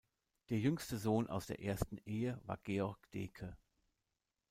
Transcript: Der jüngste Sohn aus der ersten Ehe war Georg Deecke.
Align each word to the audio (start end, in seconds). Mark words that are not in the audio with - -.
Der 0.49 0.57
jüngste 0.57 0.97
Sohn 0.97 1.27
aus 1.27 1.45
der 1.45 1.61
ersten 1.61 1.97
Ehe 2.07 2.41
war 2.43 2.57
Georg 2.63 2.97
Deecke. 3.11 3.55